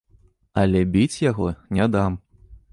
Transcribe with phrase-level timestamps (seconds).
[0.61, 2.21] Але біць яго не дам.